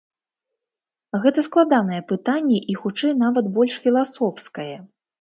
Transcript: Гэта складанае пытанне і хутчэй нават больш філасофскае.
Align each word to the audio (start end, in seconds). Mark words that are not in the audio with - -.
Гэта 1.25 1.43
складанае 1.49 2.01
пытанне 2.13 2.59
і 2.75 2.81
хутчэй 2.81 3.13
нават 3.23 3.55
больш 3.59 3.81
філасофскае. 3.89 4.71